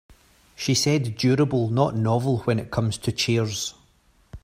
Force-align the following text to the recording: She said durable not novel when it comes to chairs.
She 0.55 0.73
said 0.73 1.15
durable 1.15 1.69
not 1.69 1.95
novel 1.95 2.39
when 2.39 2.57
it 2.57 2.71
comes 2.71 2.97
to 2.97 3.11
chairs. 3.11 3.75